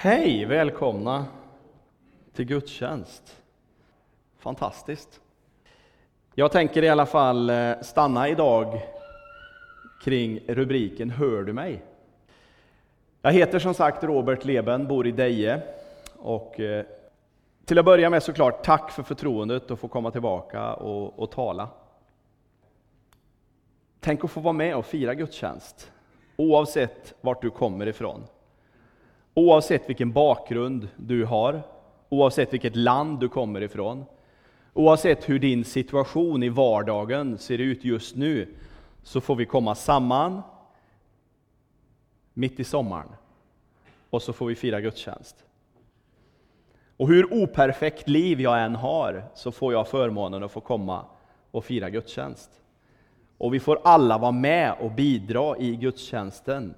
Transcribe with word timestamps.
Hej, 0.00 0.44
välkomna 0.44 1.26
till 2.32 2.44
gudstjänst. 2.44 3.42
Fantastiskt. 4.38 5.20
Jag 6.34 6.52
tänker 6.52 6.82
i 6.82 6.88
alla 6.88 7.06
fall 7.06 7.50
eh, 7.50 7.72
stanna 7.82 8.28
idag 8.28 8.80
kring 10.04 10.40
rubriken 10.48 11.10
Hör 11.10 11.42
du 11.42 11.52
mig? 11.52 11.82
Jag 13.22 13.32
heter 13.32 13.58
som 13.58 13.74
sagt 13.74 14.04
Robert 14.04 14.44
Leben, 14.44 14.86
bor 14.86 15.06
i 15.06 15.10
Deje 15.12 15.62
och 16.16 16.60
eh, 16.60 16.84
till 17.64 17.78
att 17.78 17.84
börja 17.84 18.10
med 18.10 18.22
såklart 18.22 18.64
tack 18.64 18.90
för 18.90 19.02
förtroendet 19.02 19.70
att 19.70 19.78
få 19.78 19.88
komma 19.88 20.10
tillbaka 20.10 20.74
och, 20.74 21.18
och 21.18 21.30
tala. 21.30 21.68
Tänk 24.00 24.24
att 24.24 24.30
få 24.30 24.40
vara 24.40 24.52
med 24.52 24.76
och 24.76 24.86
fira 24.86 25.14
gudstjänst, 25.14 25.92
oavsett 26.36 27.14
vart 27.20 27.42
du 27.42 27.50
kommer 27.50 27.86
ifrån. 27.86 28.22
Oavsett 29.38 29.88
vilken 29.88 30.12
bakgrund 30.12 30.88
du 30.96 31.24
har, 31.24 31.62
oavsett 32.08 32.52
vilket 32.52 32.76
land 32.76 33.20
du 33.20 33.28
kommer 33.28 33.60
ifrån, 33.60 34.04
oavsett 34.74 35.28
hur 35.28 35.38
din 35.38 35.64
situation 35.64 36.42
i 36.42 36.48
vardagen 36.48 37.38
ser 37.38 37.58
ut 37.58 37.84
just 37.84 38.16
nu, 38.16 38.54
så 39.02 39.20
får 39.20 39.36
vi 39.36 39.46
komma 39.46 39.74
samman 39.74 40.42
mitt 42.34 42.60
i 42.60 42.64
sommaren 42.64 43.08
och 44.10 44.22
så 44.22 44.32
får 44.32 44.46
vi 44.46 44.54
fira 44.54 44.80
gudstjänst. 44.80 45.44
Och 46.96 47.08
hur 47.08 47.42
operfekt 47.42 48.08
liv 48.08 48.40
jag 48.40 48.62
än 48.62 48.74
har, 48.74 49.24
så 49.34 49.52
får 49.52 49.72
jag 49.72 49.88
förmånen 49.88 50.44
att 50.44 50.52
få 50.52 50.60
komma 50.60 51.04
och 51.50 51.64
fira 51.64 51.90
gudstjänst. 51.90 52.50
Och 53.38 53.54
vi 53.54 53.60
får 53.60 53.78
alla 53.84 54.18
vara 54.18 54.32
med 54.32 54.74
och 54.80 54.90
bidra 54.90 55.58
i 55.58 55.76
gudstjänsten. 55.76 56.74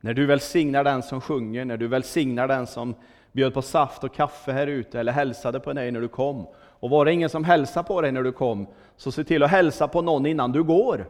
När 0.00 0.14
du 0.14 0.26
välsignar 0.26 0.84
den 0.84 1.02
som 1.02 1.20
sjunger, 1.20 1.64
när 1.64 1.76
du 1.76 1.88
välsignar 1.88 2.48
den 2.48 2.66
som 2.66 2.94
bjöd 3.32 3.54
på 3.54 3.62
saft 3.62 4.04
och 4.04 4.14
kaffe 4.14 4.52
här 4.52 4.66
ute 4.66 5.00
eller 5.00 5.12
hälsade 5.12 5.60
på 5.60 5.72
dig 5.72 5.90
när 5.90 6.00
du 6.00 6.08
kom. 6.08 6.46
Och 6.56 6.90
var 6.90 7.04
det 7.04 7.12
ingen 7.12 7.28
som 7.28 7.44
hälsade 7.44 7.88
på 7.88 8.00
dig 8.00 8.12
när 8.12 8.22
du 8.22 8.32
kom, 8.32 8.66
så 8.96 9.12
se 9.12 9.24
till 9.24 9.42
att 9.42 9.50
hälsa 9.50 9.88
på 9.88 10.02
någon 10.02 10.26
innan 10.26 10.52
du 10.52 10.62
går. 10.62 11.06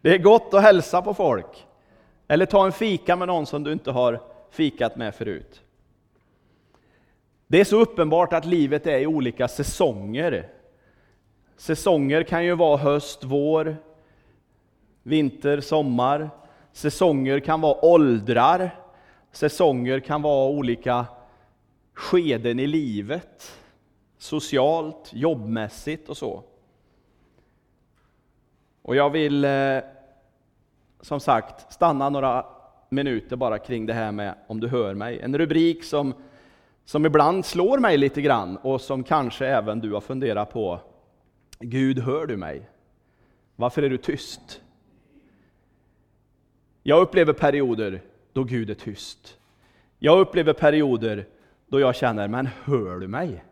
Det 0.00 0.14
är 0.14 0.18
gott 0.18 0.54
att 0.54 0.62
hälsa 0.62 1.02
på 1.02 1.14
folk. 1.14 1.66
Eller 2.28 2.46
ta 2.46 2.66
en 2.66 2.72
fika 2.72 3.16
med 3.16 3.28
någon 3.28 3.46
som 3.46 3.64
du 3.64 3.72
inte 3.72 3.90
har 3.90 4.20
fikat 4.50 4.96
med 4.96 5.14
förut. 5.14 5.62
Det 7.46 7.60
är 7.60 7.64
så 7.64 7.80
uppenbart 7.80 8.32
att 8.32 8.44
livet 8.44 8.86
är 8.86 8.98
i 8.98 9.06
olika 9.06 9.48
säsonger. 9.48 10.48
Säsonger 11.56 12.22
kan 12.22 12.44
ju 12.44 12.54
vara 12.54 12.76
höst, 12.76 13.24
vår, 13.24 13.76
vinter, 15.08 15.60
sommar. 15.60 16.30
Säsonger 16.72 17.40
kan 17.40 17.60
vara 17.60 17.84
åldrar. 17.84 18.70
Säsonger 19.32 20.00
kan 20.00 20.22
vara 20.22 20.48
olika 20.48 21.06
skeden 21.94 22.58
i 22.58 22.66
livet. 22.66 23.58
Socialt, 24.18 25.10
jobbmässigt 25.12 26.08
och 26.08 26.16
så. 26.16 26.42
Och 28.82 28.96
jag 28.96 29.10
vill 29.10 29.44
eh, 29.44 29.78
som 31.00 31.20
sagt 31.20 31.72
stanna 31.72 32.08
några 32.08 32.46
minuter 32.88 33.36
bara 33.36 33.58
kring 33.58 33.86
det 33.86 33.92
här 33.92 34.12
med 34.12 34.34
om 34.46 34.60
du 34.60 34.68
hör 34.68 34.94
mig. 34.94 35.20
En 35.20 35.38
rubrik 35.38 35.84
som, 35.84 36.14
som 36.84 37.06
ibland 37.06 37.44
slår 37.44 37.78
mig 37.78 37.98
lite 37.98 38.22
grann 38.22 38.56
och 38.56 38.80
som 38.80 39.04
kanske 39.04 39.46
även 39.46 39.80
du 39.80 39.92
har 39.92 40.00
funderat 40.00 40.52
på. 40.52 40.80
Gud, 41.60 41.98
hör 41.98 42.26
du 42.26 42.36
mig? 42.36 42.70
Varför 43.56 43.82
är 43.82 43.90
du 43.90 43.96
tyst? 43.96 44.60
Jag 46.88 47.02
upplever 47.02 47.32
perioder 47.32 48.02
då 48.32 48.44
Gud 48.44 48.70
är 48.70 48.74
tyst. 48.74 49.38
Jag 49.98 50.20
upplever 50.20 50.52
perioder 50.52 51.26
då 51.66 51.80
jag 51.80 51.96
känner, 51.96 52.28
men 52.28 52.46
hör 52.46 53.00
du 53.00 53.08
mig? 53.08 53.44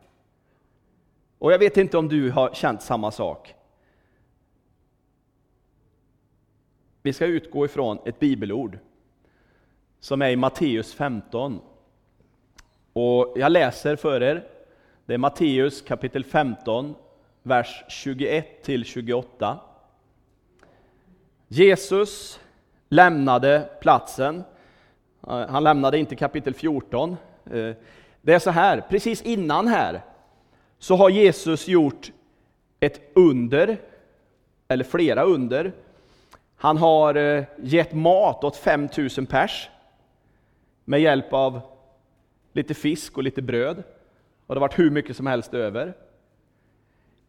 Och 1.38 1.52
jag 1.52 1.58
vet 1.58 1.76
inte 1.76 1.98
om 1.98 2.08
du 2.08 2.30
har 2.30 2.54
känt 2.54 2.82
samma 2.82 3.10
sak. 3.10 3.54
Vi 7.02 7.12
ska 7.12 7.26
utgå 7.26 7.64
ifrån 7.64 7.98
ett 8.04 8.18
bibelord 8.18 8.78
som 10.00 10.22
är 10.22 10.30
i 10.30 10.36
Matteus 10.36 10.94
15. 10.94 11.60
Och 12.92 13.34
jag 13.36 13.52
läser 13.52 13.96
för 13.96 14.22
er. 14.22 14.48
Det 15.06 15.14
är 15.14 15.18
Matteus 15.18 15.82
kapitel 15.82 16.24
15, 16.24 16.94
vers 17.42 17.84
21 17.88 18.62
till 18.62 18.84
28. 18.84 19.60
Jesus 21.48 22.40
lämnade 22.88 23.68
platsen. 23.80 24.44
Eh, 25.28 25.48
han 25.48 25.64
lämnade 25.64 25.98
inte 25.98 26.16
kapitel 26.16 26.54
14. 26.54 27.16
Eh, 27.50 27.72
det 28.22 28.34
är 28.34 28.38
så 28.38 28.50
här, 28.50 28.80
precis 28.88 29.22
innan 29.22 29.68
här 29.68 30.00
så 30.78 30.96
har 30.96 31.10
Jesus 31.10 31.68
gjort 31.68 32.12
ett 32.80 33.00
under, 33.14 33.76
eller 34.68 34.84
flera 34.84 35.22
under. 35.22 35.72
Han 36.56 36.76
har 36.76 37.14
eh, 37.14 37.44
gett 37.62 37.92
mat 37.92 38.44
åt 38.44 38.56
5000 38.56 39.26
pers 39.26 39.70
med 40.84 41.00
hjälp 41.00 41.32
av 41.32 41.60
lite 42.52 42.74
fisk 42.74 43.16
och 43.16 43.22
lite 43.22 43.42
bröd. 43.42 43.82
Och 44.46 44.54
det 44.54 44.60
har 44.60 44.68
varit 44.68 44.78
hur 44.78 44.90
mycket 44.90 45.16
som 45.16 45.26
helst 45.26 45.54
över. 45.54 45.94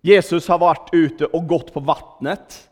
Jesus 0.02 0.48
har 0.48 0.60
varit 0.60 0.90
ute 0.92 1.26
och 1.26 1.48
gått 1.48 1.74
på 1.74 1.80
vattnet. 1.80 2.70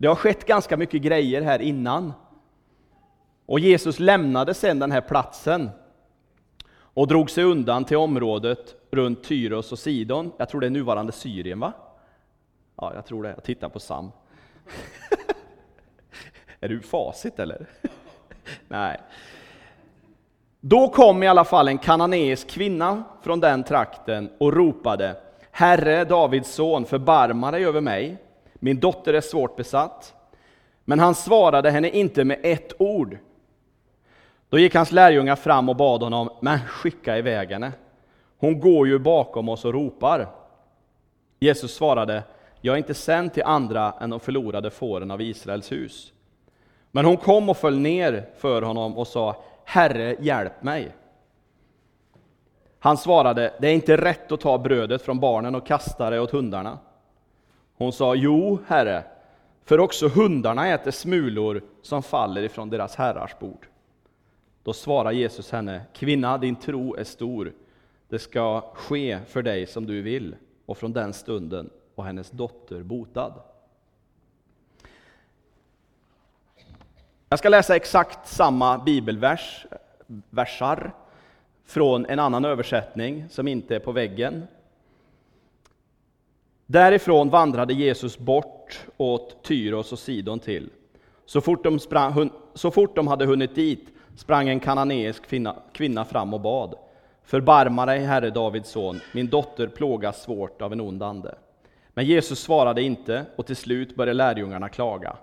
Det 0.00 0.06
har 0.06 0.14
skett 0.14 0.46
ganska 0.46 0.76
mycket 0.76 1.02
grejer 1.02 1.42
här 1.42 1.62
innan. 1.62 2.12
Och 3.46 3.60
Jesus 3.60 3.98
lämnade 3.98 4.54
sedan 4.54 4.78
den 4.78 4.92
här 4.92 5.00
platsen 5.00 5.70
och 6.70 7.06
drog 7.06 7.30
sig 7.30 7.44
undan 7.44 7.84
till 7.84 7.96
området 7.96 8.74
runt 8.90 9.24
Tyros 9.24 9.72
och 9.72 9.78
Sidon. 9.78 10.32
Jag 10.36 10.48
tror 10.48 10.60
det 10.60 10.66
är 10.66 10.70
nuvarande 10.70 11.12
Syrien, 11.12 11.60
va? 11.60 11.72
Ja, 12.76 12.94
jag 12.94 13.06
tror 13.06 13.22
det. 13.22 13.28
Jag 13.28 13.44
tittar 13.44 13.68
på 13.68 13.80
Sam. 13.80 14.12
är 16.60 16.68
du 16.68 16.80
facit 16.80 17.38
eller? 17.38 17.66
Nej. 18.68 19.00
Då 20.60 20.88
kom 20.88 21.22
i 21.22 21.28
alla 21.28 21.44
fall 21.44 21.68
en 21.68 21.78
kananeisk 21.78 22.48
kvinna 22.48 23.04
från 23.22 23.40
den 23.40 23.64
trakten 23.64 24.30
och 24.38 24.52
ropade 24.52 25.16
Herre, 25.50 26.04
Davids 26.04 26.54
son, 26.54 26.84
förbarma 26.84 27.50
dig 27.50 27.66
över 27.66 27.80
mig. 27.80 28.18
Min 28.58 28.80
dotter 28.80 29.14
är 29.14 29.20
svårt 29.20 29.56
besatt. 29.56 30.14
Men 30.84 30.98
han 30.98 31.14
svarade 31.14 31.70
henne 31.70 31.88
inte 31.90 32.24
med 32.24 32.38
ett 32.42 32.72
ord. 32.78 33.18
Då 34.48 34.58
gick 34.58 34.74
hans 34.74 34.92
lärjungar 34.92 35.36
fram 35.36 35.68
och 35.68 35.76
bad 35.76 36.02
honom, 36.02 36.30
men 36.40 36.58
skicka 36.58 37.18
iväg 37.18 37.50
henne. 37.50 37.72
Hon 38.38 38.60
går 38.60 38.88
ju 38.88 38.98
bakom 38.98 39.48
oss 39.48 39.64
och 39.64 39.72
ropar. 39.72 40.28
Jesus 41.40 41.74
svarade, 41.74 42.22
jag 42.60 42.72
är 42.72 42.78
inte 42.78 42.94
sänd 42.94 43.34
till 43.34 43.42
andra 43.42 43.94
än 44.00 44.10
de 44.10 44.20
förlorade 44.20 44.70
fåren 44.70 45.10
av 45.10 45.22
Israels 45.22 45.72
hus. 45.72 46.12
Men 46.90 47.04
hon 47.04 47.16
kom 47.16 47.48
och 47.48 47.56
föll 47.56 47.78
ner 47.78 48.28
för 48.38 48.62
honom 48.62 48.98
och 48.98 49.06
sa, 49.06 49.42
Herre, 49.64 50.16
hjälp 50.20 50.62
mig. 50.62 50.94
Han 52.78 52.96
svarade, 52.96 53.52
det 53.60 53.68
är 53.68 53.74
inte 53.74 53.96
rätt 53.96 54.32
att 54.32 54.40
ta 54.40 54.58
brödet 54.58 55.02
från 55.02 55.20
barnen 55.20 55.54
och 55.54 55.66
kasta 55.66 56.10
det 56.10 56.20
åt 56.20 56.30
hundarna. 56.30 56.78
Hon 57.78 57.92
sa, 57.92 58.14
jo, 58.14 58.58
herre, 58.66 59.04
för 59.64 59.80
också 59.80 60.08
hundarna 60.08 60.68
äter 60.68 60.90
smulor 60.90 61.62
som 61.82 62.02
faller 62.02 62.42
ifrån 62.42 62.70
deras 62.70 62.96
herrars 62.96 63.38
bord. 63.38 63.66
Då 64.62 64.72
svarar 64.72 65.12
Jesus 65.12 65.50
henne, 65.52 65.82
kvinna, 65.92 66.38
din 66.38 66.56
tro 66.56 66.94
är 66.94 67.04
stor. 67.04 67.52
Det 68.08 68.18
ska 68.18 68.60
ske 68.74 69.18
för 69.26 69.42
dig 69.42 69.66
som 69.66 69.86
du 69.86 70.02
vill. 70.02 70.36
Och 70.66 70.78
från 70.78 70.92
den 70.92 71.12
stunden 71.12 71.70
var 71.94 72.04
hennes 72.04 72.30
dotter 72.30 72.82
botad. 72.82 73.32
Jag 77.28 77.38
ska 77.38 77.48
läsa 77.48 77.76
exakt 77.76 78.28
samma 78.28 78.78
bibelvers, 78.78 79.66
versar, 80.30 80.92
från 81.64 82.06
en 82.06 82.18
annan 82.18 82.44
översättning 82.44 83.28
som 83.28 83.48
inte 83.48 83.76
är 83.76 83.80
på 83.80 83.92
väggen. 83.92 84.46
Därifrån 86.70 87.30
vandrade 87.30 87.74
Jesus 87.74 88.18
bort 88.18 88.86
åt 88.96 89.42
Tyros 89.42 89.92
och 89.92 89.98
Sidon 89.98 90.38
till. 90.38 90.70
Så 91.26 91.40
fort 91.40 91.64
de, 91.64 91.78
sprang, 91.78 92.30
så 92.54 92.70
fort 92.70 92.96
de 92.96 93.06
hade 93.06 93.26
hunnit 93.26 93.54
dit 93.54 93.88
sprang 94.16 94.48
en 94.48 94.60
kananeisk 94.60 95.26
kvinna, 95.28 95.56
kvinna 95.72 96.04
fram 96.04 96.34
och 96.34 96.40
bad. 96.40 96.74
Förbarma 97.24 97.86
dig, 97.86 98.00
Herre 98.00 98.30
Davids 98.30 98.70
son, 98.70 99.00
min 99.12 99.28
dotter 99.28 99.66
plågas 99.66 100.22
svårt 100.22 100.62
av 100.62 100.72
en 100.72 100.80
ond 100.80 101.02
ande. 101.02 101.34
Men 101.88 102.04
Jesus 102.04 102.40
svarade 102.40 102.82
inte, 102.82 103.26
och 103.36 103.46
till 103.46 103.56
slut 103.56 103.96
började 103.96 104.12
lärjungarna 104.12 104.68
klaga. 104.68 105.16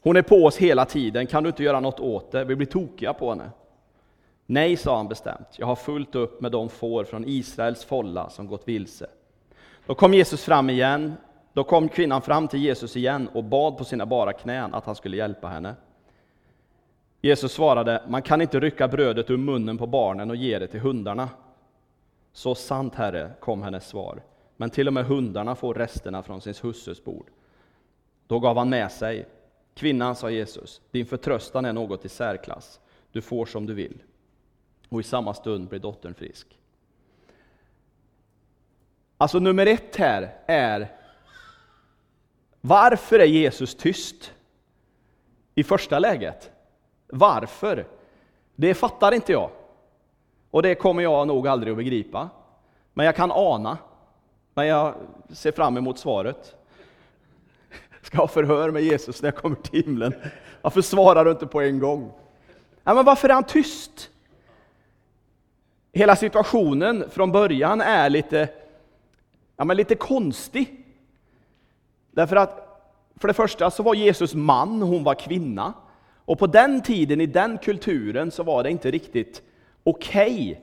Hon 0.00 0.16
är 0.16 0.22
på 0.22 0.44
oss 0.44 0.56
hela 0.56 0.84
tiden, 0.84 1.26
kan 1.26 1.42
du 1.42 1.48
inte 1.48 1.64
göra 1.64 1.80
något 1.80 2.00
åt 2.00 2.32
det? 2.32 2.44
Vi 2.44 2.56
blir 2.56 2.66
tokiga 2.66 3.12
på 3.12 3.30
henne. 3.30 3.50
Nej, 4.46 4.76
sa 4.76 4.96
han 4.96 5.08
bestämt, 5.08 5.48
jag 5.56 5.66
har 5.66 5.76
fullt 5.76 6.14
upp 6.14 6.40
med 6.40 6.52
de 6.52 6.68
får 6.68 7.04
från 7.04 7.24
Israels 7.28 7.84
folla 7.84 8.30
som 8.30 8.46
gått 8.46 8.68
vilse. 8.68 9.06
Då 9.86 9.94
kom 9.94 10.14
Jesus 10.14 10.44
fram 10.44 10.70
igen, 10.70 11.14
då 11.52 11.64
kom 11.64 11.88
kvinnan 11.88 12.22
fram 12.22 12.48
till 12.48 12.60
Jesus 12.60 12.96
igen 12.96 13.28
och 13.28 13.44
bad 13.44 13.78
på 13.78 13.84
sina 13.84 14.06
bara 14.06 14.32
knän 14.32 14.74
att 14.74 14.86
han 14.86 14.94
skulle 14.94 15.16
hjälpa 15.16 15.48
henne. 15.48 15.74
Jesus 17.20 17.52
svarade, 17.52 18.02
man 18.08 18.22
kan 18.22 18.40
inte 18.40 18.60
rycka 18.60 18.88
brödet 18.88 19.30
ur 19.30 19.36
munnen 19.36 19.78
på 19.78 19.86
barnen 19.86 20.30
och 20.30 20.36
ge 20.36 20.58
det 20.58 20.66
till 20.66 20.80
hundarna. 20.80 21.28
Så 22.32 22.54
sant, 22.54 22.94
Herre, 22.94 23.30
kom 23.40 23.62
hennes 23.62 23.88
svar. 23.88 24.22
Men 24.56 24.70
till 24.70 24.86
och 24.86 24.92
med 24.92 25.06
hundarna 25.06 25.54
får 25.54 25.74
resterna 25.74 26.22
från 26.22 26.40
sin 26.40 26.54
husses 26.62 27.04
bord. 27.04 27.30
Då 28.26 28.38
gav 28.38 28.56
han 28.56 28.68
med 28.68 28.92
sig. 28.92 29.26
Kvinnan, 29.74 30.16
sa 30.16 30.30
Jesus, 30.30 30.80
din 30.90 31.06
förtröstan 31.06 31.64
är 31.64 31.72
något 31.72 32.04
i 32.04 32.08
särklass. 32.08 32.80
Du 33.12 33.20
får 33.20 33.46
som 33.46 33.66
du 33.66 33.74
vill. 33.74 34.02
Och 34.88 35.00
i 35.00 35.02
samma 35.02 35.34
stund 35.34 35.68
blir 35.68 35.80
dottern 35.80 36.14
frisk. 36.14 36.58
Alltså 39.22 39.38
nummer 39.38 39.66
ett 39.66 39.96
här 39.96 40.34
är 40.46 40.88
varför 42.60 43.18
är 43.18 43.24
Jesus 43.24 43.74
tyst? 43.74 44.32
I 45.54 45.64
första 45.64 45.98
läget. 45.98 46.50
Varför? 47.06 47.86
Det 48.56 48.74
fattar 48.74 49.12
inte 49.12 49.32
jag. 49.32 49.50
Och 50.50 50.62
det 50.62 50.74
kommer 50.74 51.02
jag 51.02 51.26
nog 51.26 51.48
aldrig 51.48 51.70
att 51.70 51.76
begripa. 51.76 52.28
Men 52.94 53.06
jag 53.06 53.16
kan 53.16 53.32
ana. 53.32 53.78
Men 54.54 54.66
jag 54.66 54.94
ser 55.30 55.52
fram 55.52 55.76
emot 55.76 55.98
svaret. 55.98 56.56
Jag 57.90 58.06
Ska 58.06 58.16
ha 58.16 58.28
förhör 58.28 58.70
med 58.70 58.82
Jesus 58.82 59.22
när 59.22 59.26
jag 59.26 59.36
kommer 59.36 59.56
till 59.56 59.84
himlen. 59.84 60.14
Varför 60.62 60.82
svarar 60.82 61.24
du 61.24 61.30
inte 61.30 61.46
på 61.46 61.60
en 61.60 61.78
gång? 61.78 62.12
Ja, 62.84 62.94
men 62.94 63.04
varför 63.04 63.28
är 63.28 63.34
han 63.34 63.44
tyst? 63.44 64.10
Hela 65.92 66.16
situationen 66.16 67.10
från 67.10 67.32
början 67.32 67.80
är 67.80 68.10
lite, 68.10 68.48
ja, 69.62 69.66
men 69.66 69.76
lite 69.76 69.94
konstig. 69.94 70.84
Därför 72.10 72.36
att 72.36 72.82
för 73.16 73.28
det 73.28 73.34
första 73.34 73.70
så 73.70 73.82
var 73.82 73.94
Jesus 73.94 74.34
man, 74.34 74.82
hon 74.82 75.04
var 75.04 75.14
kvinna. 75.14 75.72
Och 76.24 76.38
på 76.38 76.46
den 76.46 76.82
tiden, 76.82 77.20
i 77.20 77.26
den 77.26 77.58
kulturen, 77.58 78.30
så 78.30 78.42
var 78.42 78.62
det 78.62 78.70
inte 78.70 78.90
riktigt 78.90 79.42
okej. 79.84 80.50
Okay. 80.50 80.56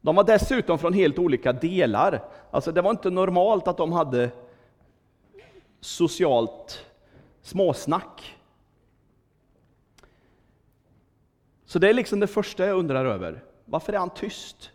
De 0.00 0.16
var 0.16 0.24
dessutom 0.24 0.78
från 0.78 0.92
helt 0.92 1.18
olika 1.18 1.52
delar. 1.52 2.24
Alltså 2.50 2.72
det 2.72 2.82
var 2.82 2.90
inte 2.90 3.10
normalt 3.10 3.68
att 3.68 3.76
de 3.76 3.92
hade 3.92 4.30
socialt 5.80 6.86
småsnack. 7.42 8.36
Så 11.64 11.78
det 11.78 11.88
är 11.88 11.94
liksom 11.94 12.20
det 12.20 12.26
första 12.26 12.66
jag 12.66 12.78
undrar 12.78 13.04
över. 13.04 13.44
Varför 13.64 13.92
är 13.92 13.98
han 13.98 14.10
tyst? 14.10 14.70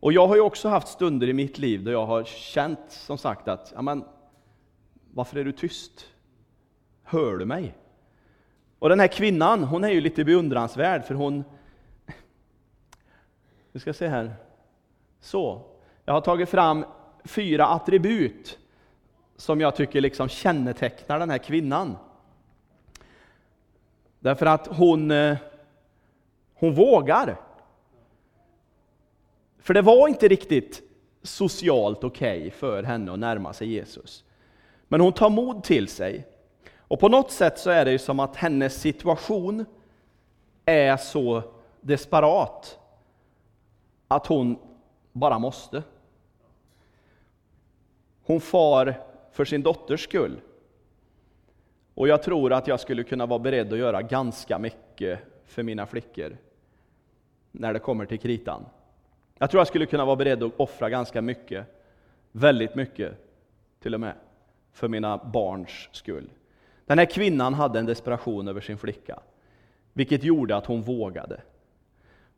Och 0.00 0.12
jag 0.12 0.26
har 0.26 0.34
ju 0.34 0.40
också 0.40 0.68
haft 0.68 0.88
stunder 0.88 1.28
i 1.28 1.32
mitt 1.32 1.58
liv 1.58 1.84
där 1.84 1.92
jag 1.92 2.06
har 2.06 2.24
känt 2.24 2.80
som 2.88 3.18
sagt 3.18 3.48
att, 3.48 3.72
men, 3.82 4.04
varför 5.14 5.36
är 5.38 5.44
du 5.44 5.52
tyst? 5.52 6.06
Hör 7.02 7.36
du 7.36 7.44
mig? 7.44 7.74
Och 8.78 8.88
den 8.88 9.00
här 9.00 9.08
kvinnan, 9.08 9.64
hon 9.64 9.84
är 9.84 9.88
ju 9.88 10.00
lite 10.00 10.24
beundransvärd 10.24 11.04
för 11.04 11.14
hon... 11.14 11.44
Vi 13.72 13.80
ska 13.80 13.92
se 13.92 14.08
här. 14.08 14.34
Så. 15.20 15.62
Jag 16.04 16.14
har 16.14 16.20
tagit 16.20 16.48
fram 16.48 16.84
fyra 17.24 17.66
attribut 17.66 18.58
som 19.36 19.60
jag 19.60 19.76
tycker 19.76 20.00
liksom 20.00 20.28
kännetecknar 20.28 21.18
den 21.18 21.30
här 21.30 21.38
kvinnan. 21.38 21.96
Därför 24.20 24.46
att 24.46 24.66
hon, 24.66 25.10
eh, 25.10 25.36
hon 26.54 26.74
vågar. 26.74 27.36
För 29.62 29.74
det 29.74 29.82
var 29.82 30.08
inte 30.08 30.28
riktigt 30.28 30.82
socialt 31.22 32.04
okej 32.04 32.38
okay 32.38 32.50
för 32.50 32.82
henne 32.82 33.12
att 33.12 33.18
närma 33.18 33.52
sig 33.52 33.68
Jesus. 33.68 34.24
Men 34.88 35.00
hon 35.00 35.12
tar 35.12 35.30
mod 35.30 35.64
till 35.64 35.88
sig. 35.88 36.26
Och 36.78 37.00
på 37.00 37.08
något 37.08 37.30
sätt 37.30 37.58
så 37.58 37.70
är 37.70 37.84
det 37.84 37.92
ju 37.92 37.98
som 37.98 38.20
att 38.20 38.36
hennes 38.36 38.80
situation 38.80 39.64
är 40.64 40.96
så 40.96 41.42
desperat 41.80 42.78
att 44.08 44.26
hon 44.26 44.58
bara 45.12 45.38
måste. 45.38 45.82
Hon 48.22 48.40
far 48.40 48.94
för 49.32 49.44
sin 49.44 49.62
dotters 49.62 50.04
skull. 50.04 50.40
Och 51.94 52.08
jag 52.08 52.22
tror 52.22 52.52
att 52.52 52.66
jag 52.66 52.80
skulle 52.80 53.04
kunna 53.04 53.26
vara 53.26 53.38
beredd 53.38 53.72
att 53.72 53.78
göra 53.78 54.02
ganska 54.02 54.58
mycket 54.58 55.18
för 55.46 55.62
mina 55.62 55.86
flickor 55.86 56.36
när 57.52 57.72
det 57.72 57.78
kommer 57.78 58.06
till 58.06 58.18
kritan. 58.18 58.64
Jag 59.42 59.50
tror 59.50 59.60
jag 59.60 59.66
skulle 59.66 59.86
kunna 59.86 60.04
vara 60.04 60.16
beredd 60.16 60.42
att 60.42 60.52
offra 60.56 60.90
ganska 60.90 61.22
mycket, 61.22 61.66
väldigt 62.32 62.74
mycket 62.74 63.12
till 63.82 63.94
och 63.94 64.00
med, 64.00 64.14
för 64.72 64.88
mina 64.88 65.18
barns 65.18 65.88
skull. 65.92 66.30
Den 66.86 66.98
här 66.98 67.04
kvinnan 67.04 67.54
hade 67.54 67.78
en 67.78 67.86
desperation 67.86 68.48
över 68.48 68.60
sin 68.60 68.78
flicka, 68.78 69.18
vilket 69.92 70.24
gjorde 70.24 70.56
att 70.56 70.66
hon 70.66 70.82
vågade. 70.82 71.40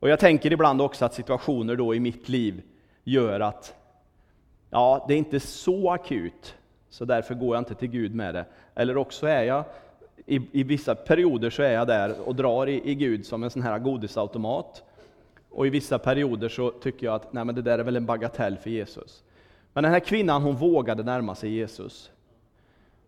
Och 0.00 0.08
jag 0.08 0.18
tänker 0.18 0.52
ibland 0.52 0.82
också 0.82 1.04
att 1.04 1.14
situationer 1.14 1.76
då 1.76 1.94
i 1.94 2.00
mitt 2.00 2.28
liv 2.28 2.62
gör 3.04 3.40
att, 3.40 3.74
ja, 4.70 5.04
det 5.08 5.14
är 5.14 5.18
inte 5.18 5.40
så 5.40 5.90
akut, 5.90 6.54
så 6.88 7.04
därför 7.04 7.34
går 7.34 7.56
jag 7.56 7.60
inte 7.60 7.74
till 7.74 7.90
Gud 7.90 8.14
med 8.14 8.34
det. 8.34 8.44
Eller 8.74 8.96
också 8.96 9.26
är 9.26 9.42
jag, 9.42 9.64
i, 10.26 10.40
i 10.52 10.62
vissa 10.62 10.94
perioder 10.94 11.50
så 11.50 11.62
är 11.62 11.72
jag 11.72 11.86
där 11.86 12.28
och 12.28 12.34
drar 12.34 12.66
i, 12.66 12.90
i 12.90 12.94
Gud 12.94 13.26
som 13.26 13.42
en 13.42 13.50
sån 13.50 13.62
här 13.62 13.78
godisautomat. 13.78 14.84
Och 15.52 15.66
i 15.66 15.70
vissa 15.70 15.98
perioder 15.98 16.48
så 16.48 16.70
tycker 16.70 17.06
jag 17.06 17.14
att 17.14 17.32
nej, 17.32 17.44
men 17.44 17.54
det 17.54 17.62
där 17.62 17.78
är 17.78 17.84
väl 17.84 17.96
en 17.96 18.06
bagatell 18.06 18.56
för 18.56 18.70
Jesus. 18.70 19.24
Men 19.72 19.82
den 19.82 19.92
här 19.92 20.00
kvinnan 20.00 20.42
hon 20.42 20.56
vågade 20.56 21.02
närma 21.02 21.34
sig 21.34 21.50
Jesus. 21.50 22.10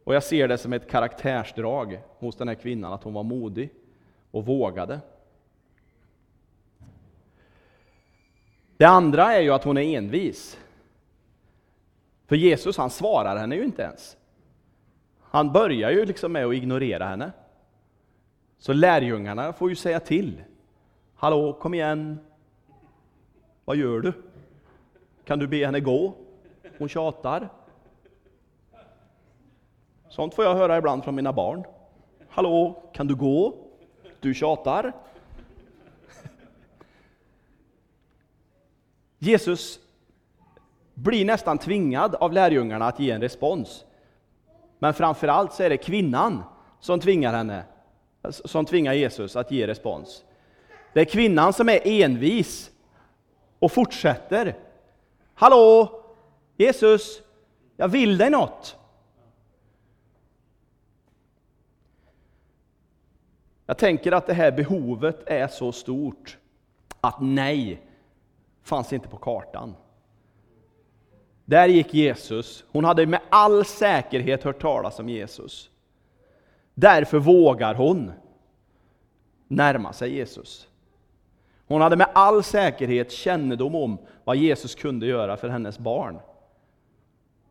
Och 0.05 0.15
jag 0.15 0.23
ser 0.23 0.49
det 0.49 0.59
som 0.59 0.73
ett 0.73 0.91
karaktärsdrag 0.91 2.01
hos 2.19 2.37
den 2.37 2.49
här 2.49 2.55
kvinnan, 2.55 2.93
att 2.93 3.05
hon 3.05 3.15
var 3.15 3.23
modig 3.23 3.71
och 4.31 4.47
vågade. 4.47 5.01
Det 8.77 8.85
andra 8.85 9.33
är 9.33 9.41
ju 9.41 9.51
att 9.51 9.65
hon 9.65 9.79
är 9.79 9.99
envis. 9.99 10.59
För 12.27 12.37
Jesus 12.37 12.77
han 12.77 12.91
svarar 12.91 13.37
henne 13.37 13.57
ju 13.57 13.65
inte 13.65 13.83
ens. 13.83 14.17
Han 15.21 15.53
börjar 15.53 15.91
ju 15.91 16.05
liksom 16.05 16.33
med 16.33 16.47
att 16.47 16.55
ignorera 16.55 17.07
henne. 17.07 17.33
Så 18.59 18.73
lärjungarna 18.73 19.53
får 19.53 19.71
ju 19.71 19.77
säga 19.77 20.01
till. 20.01 20.43
Hallå, 21.15 21.53
kom 21.53 21.75
igen. 21.75 22.19
Vad 23.65 23.77
gör 23.77 24.01
du? 24.01 24.13
Kan 25.25 25.39
du 25.39 25.47
be 25.47 25.67
henne 25.67 25.81
gå? 25.81 26.15
Hon 26.79 26.89
tjatar. 26.89 27.49
Sånt 30.09 30.35
får 30.35 30.45
jag 30.45 30.55
höra 30.55 30.79
ibland 30.79 31.05
från 31.05 31.15
mina 31.15 31.33
barn. 31.33 31.65
Hallå, 32.29 32.83
kan 32.95 33.07
du 33.07 33.15
gå? 33.15 33.55
Du 34.21 34.35
tjatar. 34.35 34.93
Jesus 39.19 39.81
blir 40.95 41.25
nästan 41.25 41.59
tvingad 41.59 42.15
av 42.15 42.33
lärjungarna 42.33 42.87
att 42.87 43.01
ge 43.01 43.11
en 43.11 43.21
respons. 43.21 43.85
Men 44.79 44.95
framför 44.95 45.29
allt 45.29 45.53
så 45.53 45.63
är 45.63 45.71
det 45.71 45.77
kvinnan 45.77 46.43
som 46.81 47.01
tvingar 47.01 47.33
henne, 47.33 47.65
som 48.31 48.65
tvingar 48.65 48.93
Jesus 48.93 49.37
att 49.37 49.51
ge 49.51 49.67
respons. 49.67 50.25
Det 50.93 51.01
är 51.01 51.05
kvinnan 51.05 51.53
som 51.53 51.69
är 51.69 51.81
envis 51.85 52.71
och 53.65 53.73
fortsätter. 53.73 54.57
Hallå, 55.35 56.01
Jesus, 56.57 57.23
jag 57.77 57.89
vill 57.89 58.19
dig 58.19 58.31
något. 58.31 58.77
Jag 63.67 63.79
tänker 63.79 64.13
att 64.13 64.27
det 64.27 64.35
här 64.35 64.53
behovet 64.53 65.23
är 65.27 65.49
så 65.49 65.73
stort 65.73 66.39
att 67.01 67.17
nej 67.21 67.83
fanns 68.63 68.93
inte 68.93 69.09
på 69.09 69.17
kartan. 69.17 69.75
Där 71.45 71.69
gick 71.69 71.95
Jesus. 71.95 72.65
Hon 72.73 72.85
hade 72.85 73.07
med 73.07 73.21
all 73.29 73.65
säkerhet 73.65 74.43
hört 74.43 74.61
talas 74.61 74.99
om 74.99 75.09
Jesus. 75.09 75.71
Därför 76.75 77.19
vågar 77.19 77.75
hon 77.75 78.13
närma 79.49 79.93
sig 79.93 80.15
Jesus. 80.15 80.69
Hon 81.67 81.81
hade 81.81 81.97
med 81.97 82.09
all 82.13 82.43
säkerhet 82.43 83.13
kännedom 83.13 83.75
om 83.75 83.99
vad 84.25 84.37
Jesus 84.37 84.75
kunde 84.75 85.07
göra 85.07 85.37
för 85.37 85.49
hennes 85.49 85.79
barn. 85.79 86.19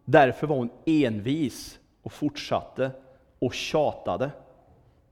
Därför 0.05 0.48
var 0.48 0.55
hon 0.55 0.70
envis 0.86 1.79
och 2.01 2.13
fortsatte 2.13 2.91
och 3.39 3.53
tjatade. 3.53 4.32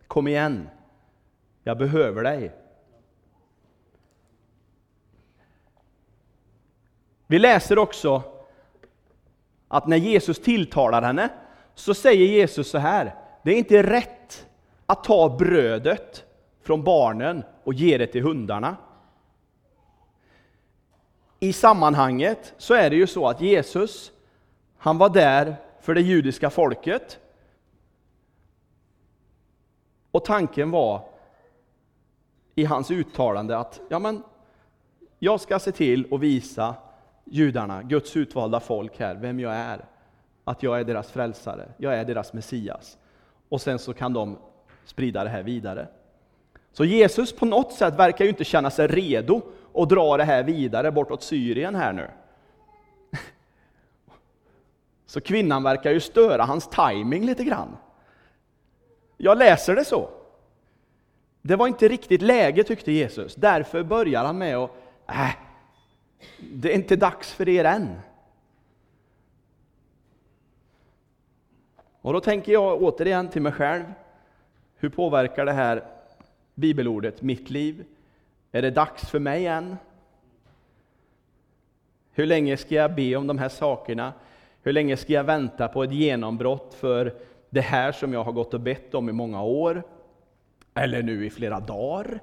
Kom 0.07 0.27
igen, 0.27 0.69
jag 1.63 1.77
behöver 1.77 2.23
dig. 2.23 2.51
Vi 7.27 7.39
läser 7.39 7.77
också 7.77 8.23
att 9.67 9.87
när 9.87 9.97
Jesus 9.97 10.39
tilltalar 10.39 11.01
henne 11.01 11.29
så 11.75 11.93
säger 11.93 12.25
Jesus 12.25 12.69
så 12.69 12.77
här, 12.77 13.15
det 13.43 13.51
är 13.51 13.57
inte 13.57 13.83
rätt 13.83 14.47
att 14.85 15.03
ta 15.03 15.37
brödet 15.39 16.25
från 16.61 16.83
barnen 16.83 17.43
och 17.63 17.73
ge 17.73 17.97
det 17.97 18.07
till 18.07 18.23
hundarna. 18.23 18.77
I 21.43 21.53
sammanhanget 21.53 22.53
så 22.57 22.73
är 22.73 22.89
det 22.89 22.95
ju 22.95 23.07
så 23.07 23.27
att 23.27 23.41
Jesus, 23.41 24.11
han 24.77 24.97
var 24.97 25.09
där 25.09 25.55
för 25.79 25.95
det 25.95 26.01
judiska 26.01 26.49
folket. 26.49 27.19
Och 30.11 30.25
tanken 30.25 30.71
var 30.71 31.01
i 32.55 32.65
hans 32.65 32.91
uttalande 32.91 33.57
att 33.57 33.79
ja, 33.89 33.99
men, 33.99 34.23
jag 35.19 35.41
ska 35.41 35.59
se 35.59 35.71
till 35.71 36.13
att 36.13 36.19
visa 36.19 36.75
judarna, 37.25 37.83
Guds 37.83 38.17
utvalda 38.17 38.59
folk 38.59 38.99
här, 38.99 39.15
vem 39.15 39.39
jag 39.39 39.53
är. 39.53 39.85
Att 40.43 40.63
jag 40.63 40.79
är 40.79 40.83
deras 40.83 41.11
frälsare, 41.11 41.69
jag 41.77 41.95
är 41.95 42.05
deras 42.05 42.33
Messias. 42.33 42.97
Och 43.49 43.61
sen 43.61 43.79
så 43.79 43.93
kan 43.93 44.13
de 44.13 44.37
sprida 44.85 45.23
det 45.23 45.29
här 45.29 45.43
vidare. 45.43 45.87
Så 46.71 46.85
Jesus 46.85 47.35
på 47.35 47.45
något 47.45 47.73
sätt 47.73 47.95
verkar 47.95 48.25
ju 48.25 48.29
inte 48.29 48.43
känna 48.43 48.69
sig 48.69 48.87
redo 48.87 49.41
och 49.73 49.87
dra 49.87 50.17
det 50.17 50.23
här 50.23 50.43
vidare 50.43 50.91
bortåt 50.91 51.23
Syrien 51.23 51.75
här 51.75 51.93
nu. 51.93 52.07
Så 55.05 55.21
kvinnan 55.21 55.63
verkar 55.63 55.91
ju 55.91 55.99
störa 55.99 56.43
hans 56.43 56.67
timing 56.67 57.25
lite 57.25 57.43
grann. 57.43 57.77
Jag 59.17 59.37
läser 59.37 59.75
det 59.75 59.85
så. 59.85 60.09
Det 61.41 61.55
var 61.55 61.67
inte 61.67 61.87
riktigt 61.87 62.21
läge 62.21 62.63
tyckte 62.63 62.91
Jesus, 62.91 63.35
därför 63.35 63.83
börjar 63.83 64.25
han 64.25 64.37
med 64.37 64.57
att, 64.57 64.71
äh, 65.07 65.35
det 66.39 66.71
är 66.71 66.75
inte 66.75 66.95
dags 66.95 67.33
för 67.33 67.49
er 67.49 67.65
än. 67.65 67.99
Och 72.01 72.13
då 72.13 72.19
tänker 72.19 72.51
jag 72.51 72.83
återigen 72.83 73.29
till 73.29 73.41
mig 73.41 73.51
själv, 73.51 73.83
hur 74.75 74.89
påverkar 74.89 75.45
det 75.45 75.51
här 75.51 75.83
bibelordet 76.55 77.21
mitt 77.21 77.49
liv? 77.49 77.85
Är 78.51 78.61
det 78.61 78.71
dags 78.71 79.09
för 79.09 79.19
mig 79.19 79.47
än? 79.47 79.77
Hur 82.11 82.25
länge 82.25 82.57
ska 82.57 82.75
jag 82.75 82.95
be 82.95 83.15
om 83.15 83.27
de 83.27 83.37
här 83.37 83.49
sakerna? 83.49 84.13
Hur 84.63 84.73
länge 84.73 84.97
ska 84.97 85.13
jag 85.13 85.23
vänta 85.23 85.67
på 85.67 85.83
ett 85.83 85.91
genombrott 85.91 86.73
för 86.73 87.13
det 87.49 87.61
här 87.61 87.91
som 87.91 88.13
jag 88.13 88.23
har 88.23 88.31
gått 88.31 88.53
och 88.53 88.59
bett 88.59 88.95
om 88.95 89.09
i 89.09 89.11
många 89.11 89.43
år? 89.43 89.83
Eller 90.73 91.03
nu 91.03 91.25
i 91.25 91.29
flera 91.29 91.59
dagar? 91.59 92.19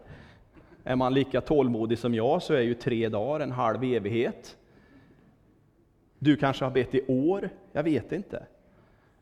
Är 0.84 0.96
man 0.96 1.14
lika 1.14 1.40
tålmodig 1.40 1.98
som 1.98 2.14
jag 2.14 2.42
så 2.42 2.54
är 2.54 2.60
ju 2.60 2.74
tre 2.74 3.08
dagar 3.08 3.40
en 3.40 3.52
halv 3.52 3.84
evighet. 3.84 4.56
Du 6.18 6.36
kanske 6.36 6.64
har 6.64 6.72
bett 6.72 6.94
i 6.94 7.04
år, 7.08 7.50
jag 7.72 7.82
vet 7.82 8.12
inte. 8.12 8.46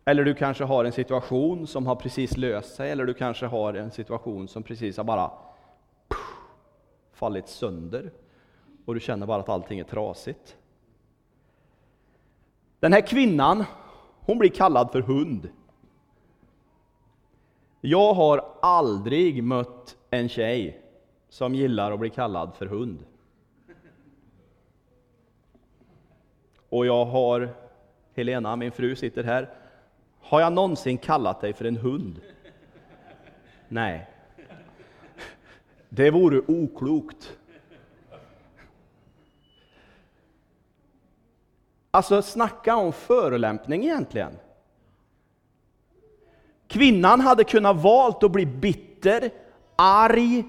Eller 0.05 0.25
du 0.25 0.35
kanske 0.35 0.65
har 0.65 0.85
en 0.85 0.93
situation 0.93 1.67
som 1.67 1.87
har 1.87 1.95
precis 1.95 2.37
löst 2.37 2.75
sig, 2.75 2.91
eller 2.91 3.05
du 3.05 3.15
kanske 3.15 3.47
har 3.47 3.75
en 3.75 3.91
situation 3.91 4.49
som 4.49 4.63
precis 4.63 4.97
har 4.97 5.05
bara 5.05 5.31
fallit 7.17 7.49
sönder. 7.49 8.13
Och 8.85 8.95
du 8.95 9.01
känner 9.01 9.27
bara 9.27 9.41
att 9.41 9.49
allting 9.49 9.79
är 9.79 9.85
trasigt. 9.85 10.57
Den 12.81 12.93
här 12.93 13.01
kvinnan, 13.01 13.65
hon 14.21 14.39
blir 14.39 14.51
kallad 14.51 14.93
för 14.93 15.01
hund. 15.01 15.49
Jag 17.81 18.15
har 18.15 18.45
aldrig 18.63 19.43
mött 19.43 19.97
en 20.11 20.29
tjej 20.29 20.83
som 21.29 21.55
gillar 21.55 21.93
att 21.93 22.01
bli 22.01 22.11
kallad 22.11 22.55
för 22.55 22.67
hund. 22.67 23.05
Och 26.69 26.87
jag 26.87 27.05
har, 27.05 27.55
Helena, 28.15 28.57
min 28.57 28.73
fru, 28.73 28.97
sitter 28.97 29.25
här. 29.25 29.55
Har 30.21 30.41
jag 30.41 30.53
någonsin 30.53 30.99
kallat 30.99 31.41
dig 31.41 31.53
för 31.53 31.65
en 31.65 31.77
hund? 31.77 32.21
Nej. 33.69 34.11
Det 35.97 36.11
vore 36.11 36.41
oklokt. 36.47 37.39
Alltså, 41.91 42.23
snacka 42.23 42.77
om 42.77 42.93
förolämpning 42.93 43.85
egentligen. 43.85 44.33
Kvinnan 46.69 47.21
hade 47.21 47.45
kunnat 47.45 47.83
valt 47.83 48.23
att 48.23 48.33
bli 48.33 48.47
bitter, 48.47 49.31
arg 49.77 50.45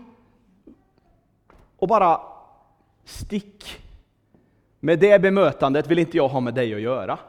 och 1.77 1.87
bara 1.87 2.21
stick. 3.03 3.79
Med 4.79 4.99
det 4.99 5.21
bemötandet 5.21 5.87
vill 5.87 5.99
inte 5.99 6.17
jag 6.17 6.27
ha 6.27 6.39
med 6.39 6.53
dig 6.53 6.75
att 6.75 6.81
göra. 6.81 7.19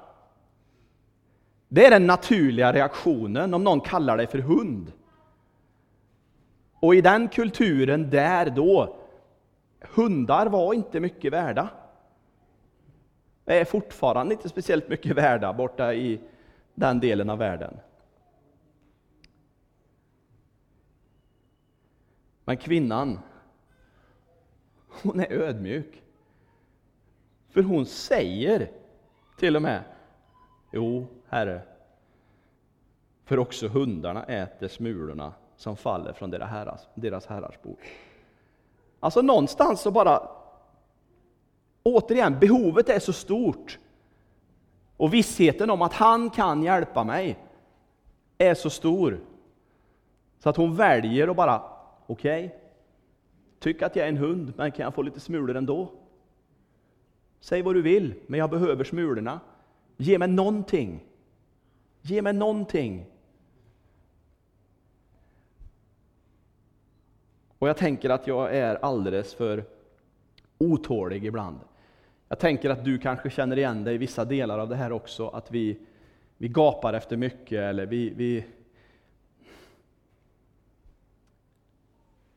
Det 1.68 1.86
är 1.86 1.90
den 1.90 2.06
naturliga 2.06 2.72
reaktionen 2.72 3.54
om 3.54 3.64
någon 3.64 3.80
kallar 3.80 4.16
dig 4.16 4.26
för 4.26 4.38
hund. 4.38 4.92
Och 6.80 6.94
i 6.94 7.00
den 7.00 7.28
kulturen 7.28 8.10
där 8.10 8.50
då, 8.50 8.96
hundar 9.80 10.46
var 10.46 10.74
inte 10.74 11.00
mycket 11.00 11.32
värda. 11.32 11.70
Är 13.44 13.64
fortfarande 13.64 14.34
inte 14.34 14.48
speciellt 14.48 14.88
mycket 14.88 15.16
värda 15.16 15.52
borta 15.52 15.94
i 15.94 16.20
den 16.74 17.00
delen 17.00 17.30
av 17.30 17.38
världen. 17.38 17.76
Men 22.44 22.56
kvinnan, 22.56 23.18
hon 25.02 25.20
är 25.20 25.32
ödmjuk. 25.32 26.02
För 27.48 27.62
hon 27.62 27.86
säger 27.86 28.70
till 29.38 29.56
och 29.56 29.62
med, 29.62 29.84
jo, 30.72 31.06
Herre, 31.28 31.62
för 33.24 33.38
också 33.38 33.68
hundarna 33.68 34.24
äter 34.24 34.68
smulorna 34.68 35.32
som 35.58 35.76
faller 35.76 36.12
från 36.12 36.30
deras 36.30 36.50
herrars, 36.50 36.80
deras 36.94 37.26
herrars 37.26 37.62
bord. 37.62 37.78
Alltså 39.00 39.22
någonstans 39.22 39.80
så 39.80 39.90
bara, 39.90 40.28
återigen, 41.82 42.38
behovet 42.40 42.88
är 42.88 42.98
så 42.98 43.12
stort. 43.12 43.78
Och 44.96 45.14
vissheten 45.14 45.70
om 45.70 45.82
att 45.82 45.92
han 45.92 46.30
kan 46.30 46.62
hjälpa 46.62 47.04
mig 47.04 47.38
är 48.38 48.54
så 48.54 48.70
stor. 48.70 49.20
Så 50.38 50.48
att 50.48 50.56
hon 50.56 50.76
väljer 50.76 51.28
att 51.28 51.36
bara, 51.36 51.62
okej, 52.06 52.46
okay, 52.46 52.58
tyck 53.58 53.82
att 53.82 53.96
jag 53.96 54.04
är 54.04 54.08
en 54.08 54.16
hund, 54.16 54.52
men 54.56 54.72
kan 54.72 54.84
jag 54.84 54.94
få 54.94 55.02
lite 55.02 55.20
smulor 55.20 55.56
ändå? 55.56 55.92
Säg 57.40 57.62
vad 57.62 57.74
du 57.74 57.82
vill, 57.82 58.14
men 58.26 58.40
jag 58.40 58.50
behöver 58.50 58.84
smulorna. 58.84 59.40
Ge 59.96 60.18
mig 60.18 60.28
någonting. 60.28 61.04
Ge 62.02 62.22
mig 62.22 62.32
någonting. 62.32 63.06
Och 67.58 67.68
jag 67.68 67.76
tänker 67.76 68.10
att 68.10 68.26
jag 68.26 68.56
är 68.56 68.78
alldeles 68.84 69.34
för 69.34 69.64
otålig 70.58 71.24
ibland. 71.24 71.58
Jag 72.28 72.38
tänker 72.38 72.70
att 72.70 72.84
du 72.84 72.98
kanske 72.98 73.30
känner 73.30 73.58
igen 73.58 73.84
dig 73.84 73.94
i 73.94 73.98
vissa 73.98 74.24
delar 74.24 74.58
av 74.58 74.68
det 74.68 74.76
här 74.76 74.92
också, 74.92 75.28
att 75.28 75.50
vi, 75.50 75.78
vi 76.36 76.48
gapar 76.48 76.92
efter 76.94 77.16
mycket, 77.16 77.58
eller 77.58 77.86
vi, 77.86 78.10
vi 78.10 78.44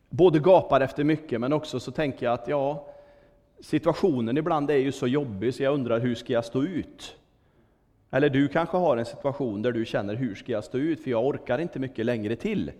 både 0.10 0.40
gapar 0.40 0.82
efter 0.82 1.04
mycket, 1.04 1.42
men 1.42 1.54
också 1.54 1.80
så 1.80 1.92
tänker 1.92 2.25
jag 2.25 2.34
att 2.34 2.48
ja, 2.48 2.88
situationen 3.60 4.38
ibland 4.38 4.72
är 4.72 4.78
ju 4.78 4.92
så 4.92 5.08
jobbig 5.08 5.54
så 5.54 5.63
jag 5.63 5.74
undrar 5.74 6.00
hur 6.00 6.16
ska 6.16 6.34
jag 6.34 6.46
stå 6.46 6.63
ut? 6.63 7.18
Eller 8.12 8.30
du 8.30 8.48
kanske 8.48 8.78
har 8.78 8.98
en 8.98 9.06
situation 9.06 9.62
där 9.62 9.72
du 9.72 9.86
känner 9.86 10.16
hur 10.16 10.36
ska 10.36 10.51
jag 10.51 10.63
stå 10.63 10.78
ut, 10.78 11.04
för 11.04 11.12
jag 11.12 11.25
orkar 11.25 11.60
inte 11.60 11.80
mycket 11.80 12.06
längre 12.06 12.36
till. 12.36 12.72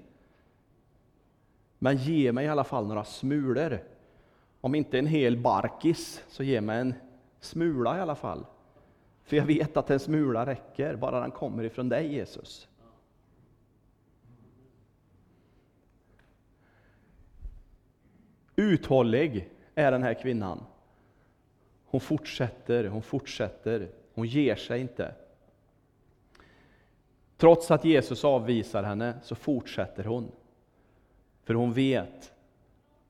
Men 1.84 1.98
ge 1.98 2.32
mig 2.32 2.46
i 2.46 2.48
alla 2.48 2.64
fall 2.64 2.88
några 2.88 3.04
smulor. 3.04 3.80
Om 4.62 4.76
inte 4.76 5.00
en 5.00 5.06
hel 5.06 5.38
barkis, 5.38 6.24
så 6.28 6.44
ge 6.44 6.62
mig 6.62 6.80
en 6.80 6.94
smula 7.40 7.98
i 7.98 8.02
alla 8.02 8.16
fall. 8.16 8.46
För 9.24 9.38
jag 9.38 9.46
vet 9.46 9.78
att 9.78 9.90
en 9.90 10.00
smula 10.00 10.46
räcker, 10.46 10.96
bara 10.96 11.20
den 11.20 11.32
kommer 11.32 11.64
ifrån 11.64 11.90
dig 11.90 12.14
Jesus. 12.14 12.68
Uthållig 18.56 19.50
är 19.76 19.92
den 19.92 20.04
här 20.04 20.14
kvinnan. 20.14 20.64
Hon 21.86 22.02
fortsätter, 22.02 22.88
hon 22.88 23.02
fortsätter, 23.02 23.90
hon 24.14 24.28
ger 24.28 24.56
sig 24.56 24.82
inte. 24.82 25.16
Trots 27.38 27.72
att 27.72 27.86
Jesus 27.86 28.26
avvisar 28.26 28.84
henne 28.84 29.20
så 29.24 29.36
fortsätter 29.36 30.04
hon. 30.04 30.32
För 31.44 31.54
hon 31.54 31.74
vet 31.74 32.34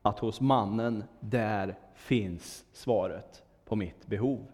att 0.02 0.20
hos 0.20 0.42
mannen, 0.42 1.04
där 1.20 1.76
finns 1.94 2.66
svaret 2.72 3.44
på 3.66 3.76
mitt 3.76 4.08
behov. 4.08 4.48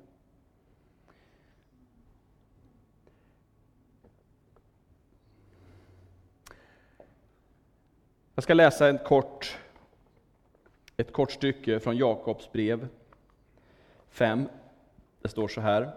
Jag 8.35 8.43
ska 8.43 8.53
läsa 8.53 8.89
ett 8.89 9.03
kort, 9.03 9.57
ett 10.97 11.13
kort 11.13 11.31
stycke 11.31 11.79
från 11.79 11.97
Jakobs 11.97 12.51
brev 12.51 12.87
5. 14.09 14.49
Det 15.21 15.29
står 15.29 15.47
så 15.47 15.61
här. 15.61 15.91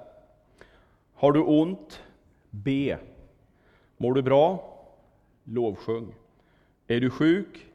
Har 1.14 1.32
du 1.32 1.40
ont? 1.40 2.02
Be. 2.50 2.98
Mår 3.96 4.14
du 4.14 4.22
bra? 4.22 4.76
Lovsjung. 5.44 6.14
Är 6.86 7.00
du 7.00 7.10
sjuk? 7.10 7.69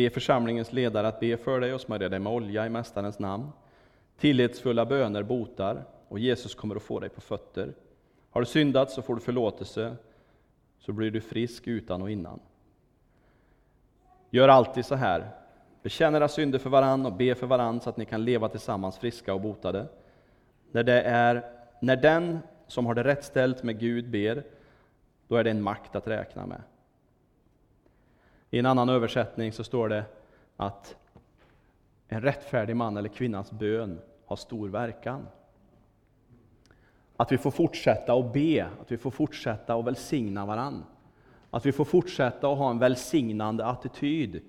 Be 0.00 0.10
församlingens 0.10 0.72
ledare 0.72 1.08
att 1.08 1.20
be 1.20 1.36
för 1.36 1.60
dig 1.60 1.74
och 1.74 1.80
smörja 1.80 2.08
dig 2.08 2.18
med 2.18 2.32
olja 2.32 2.66
i 2.66 2.68
Mästarens 2.68 3.18
namn. 3.18 3.52
Tillitsfulla 4.18 4.86
böner 4.86 5.22
botar, 5.22 5.84
och 6.08 6.18
Jesus 6.18 6.54
kommer 6.54 6.76
att 6.76 6.82
få 6.82 7.00
dig 7.00 7.08
på 7.08 7.20
fötter. 7.20 7.74
Har 8.30 8.40
du 8.40 8.46
syndat 8.46 8.90
så 8.90 9.02
får 9.02 9.14
du 9.14 9.20
förlåtelse, 9.20 9.96
så 10.78 10.92
blir 10.92 11.10
du 11.10 11.20
frisk 11.20 11.66
utan 11.66 12.02
och 12.02 12.10
innan. 12.10 12.40
Gör 14.30 14.48
alltid 14.48 14.86
så 14.86 14.94
här. 14.94 15.28
Bekänn 15.82 16.14
era 16.14 16.28
synder 16.28 16.58
för 16.58 16.70
varann 16.70 17.06
och 17.06 17.12
be 17.12 17.34
för 17.34 17.46
varann 17.46 17.80
så 17.80 17.90
att 17.90 17.96
ni 17.96 18.04
kan 18.04 18.24
leva 18.24 18.48
tillsammans 18.48 18.98
friska 18.98 19.34
och 19.34 19.40
botade. 19.40 19.86
När, 20.70 20.82
det 20.82 21.02
är, 21.02 21.44
när 21.80 21.96
den 21.96 22.38
som 22.66 22.86
har 22.86 22.94
det 22.94 23.04
rätt 23.04 23.24
ställt 23.24 23.62
med 23.62 23.78
Gud 23.78 24.10
ber, 24.10 24.44
då 25.28 25.36
är 25.36 25.44
det 25.44 25.50
en 25.50 25.62
makt 25.62 25.96
att 25.96 26.08
räkna 26.08 26.46
med. 26.46 26.62
I 28.50 28.58
en 28.58 28.66
annan 28.66 28.88
översättning 28.88 29.52
så 29.52 29.64
står 29.64 29.88
det 29.88 30.04
att 30.56 30.96
en 32.08 32.22
rättfärdig 32.22 32.76
man 32.76 32.96
eller 32.96 33.08
kvinnas 33.08 33.52
bön 33.52 34.00
har 34.26 34.36
stor 34.36 34.68
verkan. 34.68 35.26
Att 37.16 37.32
vi 37.32 37.38
får 37.38 37.50
fortsätta 37.50 38.14
att 38.14 38.32
be, 38.32 38.68
att 38.80 38.92
vi 38.92 38.98
får 38.98 39.10
fortsätta 39.10 39.74
att 39.74 39.84
välsigna 39.84 40.46
varann. 40.46 40.84
Att 41.50 41.66
vi 41.66 41.72
får 41.72 41.84
fortsätta 41.84 42.52
att 42.52 42.58
ha 42.58 42.70
en 42.70 42.78
välsignande 42.78 43.66
attityd 43.66 44.42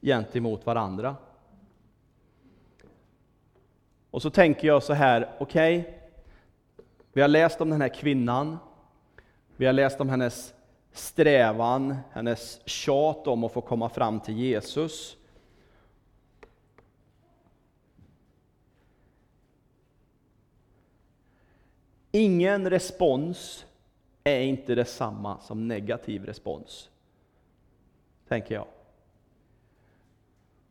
gentemot 0.00 0.66
varandra. 0.66 1.16
Och 4.10 4.22
så 4.22 4.30
tänker 4.30 4.68
jag 4.68 4.82
så 4.82 4.92
här, 4.92 5.36
okej, 5.38 5.80
okay, 5.80 5.94
vi 7.12 7.20
har 7.20 7.28
läst 7.28 7.60
om 7.60 7.70
den 7.70 7.80
här 7.80 7.88
kvinnan, 7.88 8.58
vi 9.56 9.66
har 9.66 9.72
läst 9.72 10.00
om 10.00 10.08
hennes 10.08 10.54
strävan, 10.92 11.96
hennes 12.12 12.68
tjat 12.68 13.26
om 13.26 13.44
att 13.44 13.52
få 13.52 13.60
komma 13.60 13.88
fram 13.88 14.20
till 14.20 14.38
Jesus. 14.38 15.16
Ingen 22.10 22.70
respons 22.70 23.66
är 24.24 24.40
inte 24.40 24.74
detsamma 24.74 25.40
som 25.40 25.68
negativ 25.68 26.24
respons, 26.24 26.90
tänker 28.28 28.54
jag. 28.54 28.66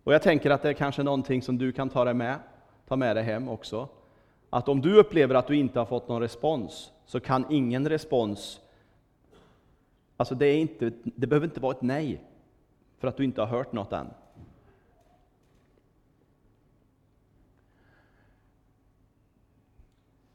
Och 0.03 0.13
jag 0.13 0.21
tänker 0.21 0.49
att 0.49 0.61
det 0.61 0.69
är 0.69 0.73
kanske 0.73 1.03
någonting 1.03 1.41
som 1.41 1.57
du 1.57 1.71
kan 1.71 1.89
ta, 1.89 2.05
dig 2.05 2.13
med, 2.13 2.39
ta 2.87 2.95
med 2.95 3.15
dig 3.15 3.23
hem 3.23 3.49
också. 3.49 3.89
Att 4.49 4.69
om 4.69 4.81
du 4.81 4.99
upplever 4.99 5.35
att 5.35 5.47
du 5.47 5.55
inte 5.55 5.79
har 5.79 5.85
fått 5.85 6.07
någon 6.07 6.21
respons, 6.21 6.91
så 7.05 7.19
kan 7.19 7.45
ingen 7.49 7.89
respons 7.89 8.61
Alltså 10.17 10.35
det, 10.35 10.45
är 10.45 10.57
inte, 10.57 10.91
det 11.03 11.27
behöver 11.27 11.47
inte 11.47 11.59
vara 11.59 11.75
ett 11.75 11.81
nej 11.81 12.23
för 12.97 13.07
att 13.07 13.17
du 13.17 13.23
inte 13.23 13.41
har 13.41 13.47
hört 13.47 13.71
något 13.71 13.93
än. 13.93 14.07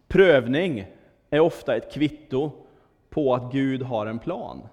Prövning 0.08 0.86
är 1.30 1.40
ofta 1.40 1.76
ett 1.76 1.92
kvitto 1.92 2.52
på 3.10 3.34
att 3.34 3.52
Gud 3.52 3.82
har 3.82 4.06
en 4.06 4.18
plan. 4.18 4.68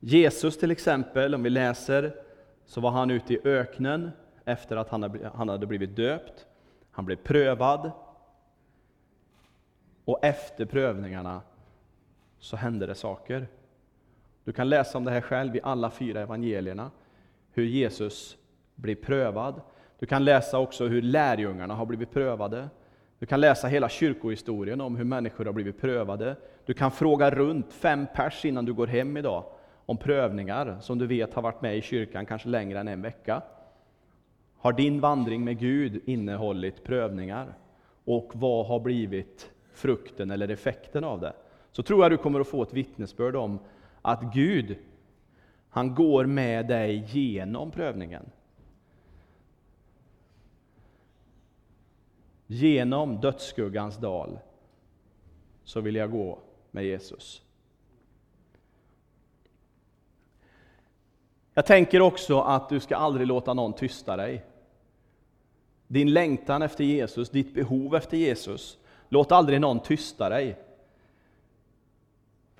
Jesus 0.00 0.58
till 0.58 0.70
exempel, 0.70 1.34
om 1.34 1.42
vi 1.42 1.50
läser, 1.50 2.14
så 2.66 2.80
var 2.80 2.90
han 2.90 3.10
ute 3.10 3.34
i 3.34 3.40
öknen 3.44 4.10
efter 4.44 4.76
att 4.76 4.88
han 5.34 5.48
hade 5.48 5.66
blivit 5.66 5.96
döpt. 5.96 6.46
Han 6.90 7.04
blev 7.04 7.16
prövad. 7.16 7.90
Och 10.04 10.24
efter 10.24 10.64
prövningarna 10.64 11.42
så 12.42 12.56
hände 12.56 12.86
det 12.86 12.94
saker. 12.94 13.46
Du 14.44 14.52
kan 14.52 14.68
läsa 14.68 14.98
om 14.98 15.04
det 15.04 15.10
här 15.10 15.20
själv 15.20 15.56
i 15.56 15.60
alla 15.62 15.90
fyra 15.90 16.20
evangelierna, 16.20 16.90
hur 17.52 17.64
Jesus 17.64 18.36
blir 18.74 18.94
prövad. 18.94 19.60
Du 19.98 20.06
kan 20.06 20.24
läsa 20.24 20.58
också 20.58 20.86
hur 20.86 21.02
lärjungarna 21.02 21.74
har 21.74 21.86
blivit 21.86 22.10
prövade. 22.10 22.68
Du 23.18 23.26
kan 23.26 23.40
läsa 23.40 23.68
hela 23.68 23.88
kyrkohistorien 23.88 24.80
om 24.80 24.96
hur 24.96 25.04
människor 25.04 25.44
har 25.44 25.52
blivit 25.52 25.80
prövade. 25.80 26.36
Du 26.66 26.74
kan 26.74 26.90
fråga 26.90 27.30
runt 27.30 27.72
fem 27.72 28.06
pers 28.14 28.44
innan 28.44 28.64
du 28.64 28.72
går 28.72 28.86
hem 28.86 29.16
idag 29.16 29.44
om 29.86 29.96
prövningar 29.96 30.78
som 30.80 30.98
du 30.98 31.06
vet 31.06 31.34
har 31.34 31.42
varit 31.42 31.62
med 31.62 31.76
i 31.76 31.82
kyrkan 31.82 32.26
kanske 32.26 32.48
längre 32.48 32.80
än 32.80 32.88
en 32.88 33.02
vecka. 33.02 33.42
Har 34.56 34.72
din 34.72 35.00
vandring 35.00 35.44
med 35.44 35.58
Gud 35.58 36.02
innehållit 36.04 36.84
prövningar? 36.84 37.54
Och 38.04 38.30
vad 38.34 38.66
har 38.66 38.80
blivit 38.80 39.50
frukten 39.74 40.30
eller 40.30 40.48
effekten 40.48 41.04
av 41.04 41.20
det? 41.20 41.32
Så 41.72 41.82
tror 41.82 42.02
jag 42.02 42.12
du 42.12 42.16
kommer 42.16 42.40
att 42.40 42.48
få 42.48 42.62
ett 42.62 42.72
vittnesbörd 42.72 43.36
om 43.36 43.58
att 44.02 44.34
Gud, 44.34 44.76
han 45.68 45.94
går 45.94 46.26
med 46.26 46.68
dig 46.68 47.04
genom 47.08 47.70
prövningen. 47.70 48.30
Genom 52.46 53.20
dödsskuggans 53.20 53.96
dal 53.96 54.38
så 55.64 55.80
vill 55.80 55.96
jag 55.96 56.10
gå 56.10 56.38
med 56.70 56.84
Jesus. 56.84 57.42
Jag 61.54 61.66
tänker 61.66 62.00
också 62.00 62.40
att 62.40 62.68
du 62.68 62.80
ska 62.80 62.96
aldrig 62.96 63.26
låta 63.26 63.54
någon 63.54 63.72
tysta 63.72 64.16
dig. 64.16 64.44
Din 65.86 66.12
längtan 66.12 66.62
efter 66.62 66.84
Jesus, 66.84 67.30
ditt 67.30 67.54
behov 67.54 67.94
efter 67.94 68.16
Jesus, 68.16 68.78
låt 69.08 69.32
aldrig 69.32 69.60
någon 69.60 69.80
tysta 69.80 70.28
dig. 70.28 70.56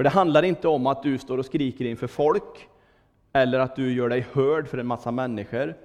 För 0.03 0.05
det 0.05 0.11
handlar 0.11 0.43
inte 0.43 0.69
om 0.69 0.87
att 0.87 1.03
du 1.03 1.19
står 1.19 1.38
och 1.38 1.47
skriker 1.47 1.85
inför 1.85 2.07
folk, 2.07 2.69
eller 3.33 3.59
att 3.59 3.77
du 3.77 3.93
gör 3.93 4.09
dig 4.09 4.27
hörd 4.33 4.69
för 4.69 4.79
en 4.79 4.87
massa 4.87 5.11
människor. 5.11 5.77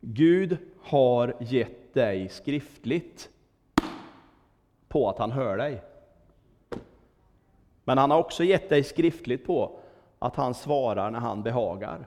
Gud 0.00 0.58
har 0.82 1.34
gett 1.40 1.94
dig 1.94 2.28
skriftligt 2.28 3.30
på 4.88 5.08
att 5.08 5.18
han 5.18 5.30
hör 5.30 5.56
dig. 5.56 5.82
Men 7.84 7.98
han 7.98 8.10
har 8.10 8.18
också 8.18 8.44
gett 8.44 8.68
dig 8.68 8.84
skriftligt 8.84 9.46
på 9.46 9.80
att 10.18 10.36
han 10.36 10.54
svarar 10.54 11.10
när 11.10 11.20
han 11.20 11.42
behagar. 11.42 12.06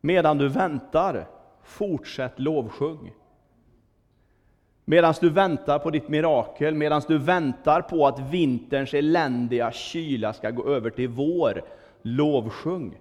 Medan 0.00 0.38
du 0.38 0.48
väntar, 0.48 1.28
fortsätt 1.62 2.38
lovsjung. 2.38 3.12
Medan 4.92 5.14
du 5.20 5.30
väntar 5.30 5.78
på 5.78 5.90
ditt 5.90 6.08
mirakel, 6.08 6.74
medan 6.74 7.02
du 7.08 7.18
väntar 7.18 7.82
på 7.82 8.06
att 8.06 8.20
vinterns 8.20 8.94
eländiga 8.94 9.72
kyla 9.72 10.32
ska 10.32 10.50
gå 10.50 10.68
över 10.68 10.90
till 10.90 11.08
vår, 11.08 11.62
lovsjung. 12.02 13.00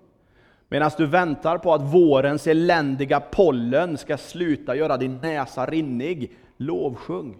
Medan 0.70 0.92
du 0.98 1.06
väntar 1.06 1.58
på 1.58 1.74
att 1.74 1.82
vårens 1.82 2.48
eländiga 2.48 3.20
pollen 3.20 3.98
ska 3.98 4.18
sluta 4.18 4.76
göra 4.76 4.98
din 4.98 5.18
näsa 5.18 5.66
rinnig, 5.66 6.32
lovsjung. 6.58 7.38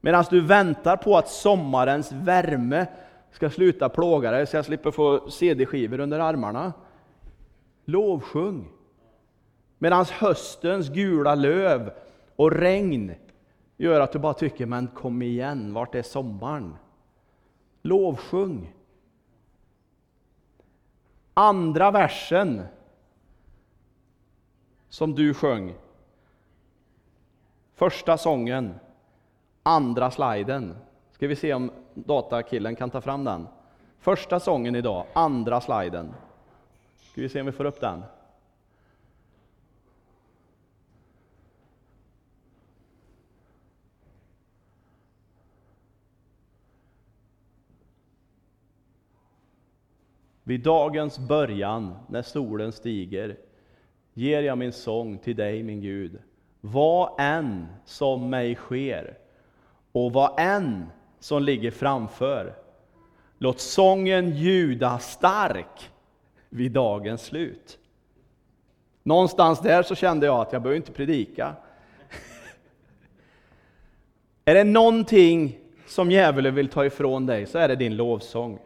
Medan 0.00 0.24
du 0.30 0.40
väntar 0.40 0.96
på 0.96 1.16
att 1.16 1.28
sommarens 1.28 2.12
värme 2.12 2.86
ska 3.30 3.50
sluta 3.50 3.88
plåga 3.88 4.30
dig 4.30 4.46
så 4.46 4.56
jag 4.56 4.64
slipper 4.64 4.90
få 4.90 5.30
CD-skivor 5.30 6.00
under 6.00 6.20
armarna, 6.20 6.72
lovsjung. 7.84 8.68
Medan 9.78 10.04
höstens 10.04 10.88
gula 10.88 11.34
löv 11.34 11.90
och 12.36 12.52
regn 12.52 13.14
gör 13.78 14.00
att 14.00 14.12
du 14.12 14.18
bara 14.18 14.34
tycker, 14.34 14.66
men 14.66 14.88
kom 14.88 15.22
igen, 15.22 15.72
vart 15.72 15.94
är 15.94 16.02
sommaren? 16.02 16.76
Lovsjung. 17.82 18.74
Andra 21.34 21.90
versen 21.90 22.62
som 24.88 25.14
du 25.14 25.34
sjöng, 25.34 25.74
första 27.74 28.18
sången, 28.18 28.74
andra 29.62 30.10
sliden. 30.10 30.76
Ska 31.12 31.26
vi 31.26 31.36
se 31.36 31.54
om 31.54 31.70
datakillen 31.94 32.76
kan 32.76 32.90
ta 32.90 33.00
fram 33.00 33.24
den. 33.24 33.48
Första 33.98 34.40
sången 34.40 34.76
idag, 34.76 35.06
andra 35.12 35.60
sliden. 35.60 36.14
Ska 36.96 37.20
vi 37.20 37.28
se 37.28 37.40
om 37.40 37.46
vi 37.46 37.52
får 37.52 37.64
upp 37.64 37.80
den. 37.80 38.02
Vid 50.48 50.60
dagens 50.60 51.18
början, 51.18 51.94
när 52.06 52.22
solen 52.22 52.72
stiger, 52.72 53.36
ger 54.14 54.42
jag 54.42 54.58
min 54.58 54.72
sång 54.72 55.18
till 55.18 55.36
dig, 55.36 55.62
min 55.62 55.80
Gud. 55.80 56.18
Vad 56.60 57.20
än 57.20 57.66
som 57.84 58.30
mig 58.30 58.54
sker 58.54 59.18
och 59.92 60.12
vad 60.12 60.40
än 60.40 60.86
som 61.18 61.42
ligger 61.42 61.70
framför. 61.70 62.54
Låt 63.38 63.60
sången 63.60 64.30
ljuda 64.30 64.98
stark 64.98 65.90
vid 66.48 66.72
dagens 66.72 67.22
slut. 67.22 67.78
Någonstans 69.02 69.60
där 69.60 69.82
så 69.82 69.94
kände 69.94 70.26
jag 70.26 70.40
att 70.40 70.52
jag 70.52 70.62
behöver 70.62 70.76
inte 70.76 70.92
predika. 70.92 71.54
är 74.44 74.54
det 74.54 74.64
någonting 74.64 75.58
som 75.86 76.10
djävulen 76.10 76.54
vill 76.54 76.68
ta 76.68 76.86
ifrån 76.86 77.26
dig 77.26 77.46
så 77.46 77.58
är 77.58 77.68
det 77.68 77.76
din 77.76 77.96
lovsång. 77.96 78.58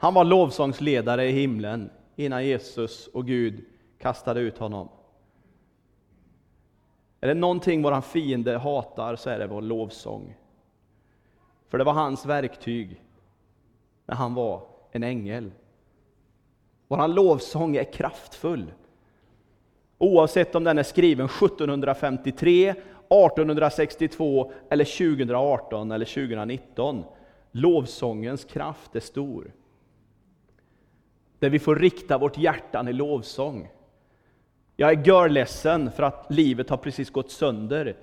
Han 0.00 0.14
var 0.14 0.24
lovsångsledare 0.24 1.26
i 1.28 1.32
himlen 1.32 1.90
innan 2.16 2.46
Jesus 2.46 3.06
och 3.06 3.26
Gud 3.26 3.64
kastade 3.98 4.40
ut 4.40 4.58
honom. 4.58 4.88
Är 7.20 7.28
det 7.28 7.34
någonting 7.34 7.82
vår 7.82 8.00
fiende 8.00 8.58
hatar 8.58 9.16
så 9.16 9.30
är 9.30 9.38
det 9.38 9.46
vår 9.46 9.62
lovsång. 9.62 10.34
För 11.68 11.78
det 11.78 11.84
var 11.84 11.92
hans 11.92 12.26
verktyg 12.26 13.02
när 14.06 14.14
han 14.14 14.34
var 14.34 14.62
en 14.90 15.02
ängel. 15.02 15.50
Vår 16.88 17.08
lovsång 17.08 17.76
är 17.76 17.92
kraftfull. 17.92 18.72
Oavsett 19.98 20.54
om 20.54 20.64
den 20.64 20.78
är 20.78 20.82
skriven 20.82 21.26
1753, 21.26 22.68
1862 22.68 24.52
eller 24.70 24.84
2018 24.84 25.92
eller 25.92 26.06
2019. 26.06 27.04
Lovsångens 27.52 28.44
kraft 28.44 28.96
är 28.96 29.00
stor. 29.00 29.52
Där 31.38 31.50
vi 31.50 31.58
får 31.58 31.76
rikta 31.76 32.18
vårt 32.18 32.38
hjärtan 32.38 32.88
i 32.88 32.92
lovsång. 32.92 33.68
Jag 34.76 34.90
är 34.90 35.06
görledsen 35.06 35.90
för 35.90 36.02
att 36.02 36.26
livet 36.30 36.70
har 36.70 36.76
precis 36.76 37.10
gått 37.10 37.30
sönder. 37.30 37.96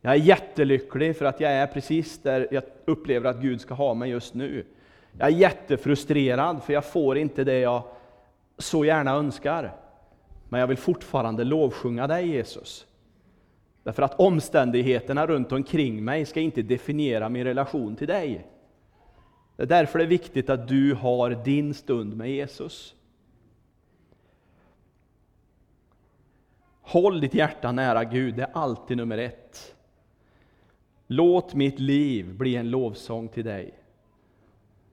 Jag 0.00 0.12
är 0.12 0.18
jättelycklig 0.18 1.16
för 1.16 1.24
att 1.24 1.40
jag 1.40 1.52
är 1.52 1.66
precis 1.66 2.22
där 2.22 2.48
jag 2.50 2.62
upplever 2.84 3.30
att 3.30 3.40
Gud 3.40 3.60
ska 3.60 3.74
ha 3.74 3.94
mig 3.94 4.10
just 4.10 4.34
nu. 4.34 4.64
Jag 5.18 5.28
är 5.28 5.32
jättefrustrerad 5.32 6.62
för 6.62 6.72
jag 6.72 6.84
får 6.84 7.18
inte 7.18 7.44
det 7.44 7.58
jag 7.58 7.82
så 8.58 8.84
gärna 8.84 9.14
önskar. 9.14 9.72
Men 10.48 10.60
jag 10.60 10.66
vill 10.66 10.76
fortfarande 10.76 11.44
lovsjunga 11.44 12.06
dig 12.06 12.28
Jesus. 12.28 12.86
Därför 13.82 14.02
att 14.02 14.20
omständigheterna 14.20 15.26
runt 15.26 15.52
omkring 15.52 16.04
mig 16.04 16.26
ska 16.26 16.40
inte 16.40 16.62
definiera 16.62 17.28
min 17.28 17.44
relation 17.44 17.96
till 17.96 18.08
dig. 18.08 18.46
Det 19.58 19.64
är 19.64 19.66
därför 19.66 19.98
det 19.98 20.04
är 20.04 20.08
viktigt 20.08 20.50
att 20.50 20.68
du 20.68 20.94
har 20.94 21.30
din 21.30 21.74
stund 21.74 22.16
med 22.16 22.30
Jesus. 22.30 22.94
Håll 26.80 27.20
ditt 27.20 27.34
hjärta 27.34 27.72
nära 27.72 28.04
Gud, 28.04 28.34
det 28.34 28.42
är 28.42 28.50
alltid 28.52 28.96
nummer 28.96 29.18
ett. 29.18 29.76
Låt 31.06 31.54
mitt 31.54 31.78
liv 31.78 32.34
bli 32.34 32.56
en 32.56 32.70
lovsång 32.70 33.28
till 33.28 33.44
dig, 33.44 33.74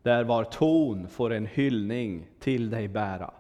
där 0.01 0.23
var 0.23 0.43
ton 0.43 1.08
får 1.08 1.34
en 1.34 1.45
hyllning 1.45 2.28
till 2.39 2.69
dig 2.69 2.88
bära. 2.88 3.34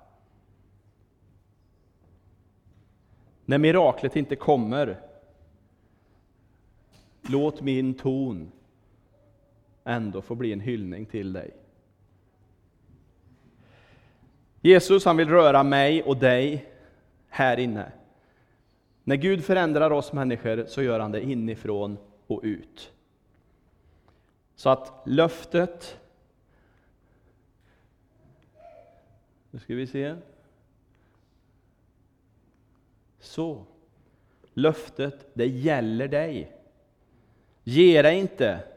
När 3.45 3.57
miraklet 3.57 4.15
inte 4.15 4.35
kommer, 4.35 5.01
låt 7.21 7.61
min 7.61 7.93
ton 7.93 8.51
ändå 9.85 10.21
får 10.21 10.35
bli 10.35 10.53
en 10.53 10.59
hyllning 10.59 11.05
till 11.05 11.33
dig. 11.33 11.51
Jesus 14.61 15.05
han 15.05 15.17
vill 15.17 15.29
röra 15.29 15.63
mig 15.63 16.03
och 16.03 16.17
dig 16.17 16.65
här 17.29 17.59
inne. 17.59 17.91
När 19.03 19.15
Gud 19.15 19.43
förändrar 19.43 19.91
oss 19.91 20.13
människor 20.13 20.65
så 20.67 20.81
gör 20.81 20.99
han 20.99 21.11
det 21.11 21.21
inifrån 21.21 21.97
och 22.27 22.41
ut. 22.43 22.93
Så 24.55 24.69
att 24.69 25.03
löftet... 25.05 25.99
Nu 29.51 29.59
ska 29.59 29.75
vi 29.75 29.87
se. 29.87 30.15
Så. 33.19 33.65
Löftet, 34.53 35.27
det 35.33 35.47
gäller 35.47 36.07
dig. 36.07 36.51
Ge 37.63 38.01
dig 38.01 38.19
inte. 38.19 38.74